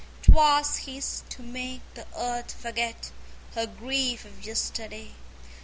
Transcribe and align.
'Twas 0.23 0.77
his 0.77 1.21
to 1.29 1.43
make 1.43 1.81
the 1.93 2.07
Earth 2.17 2.59
forget 2.59 3.11
Her 3.53 3.67
grief 3.67 4.25
of 4.25 4.43
yesterday. 4.43 5.11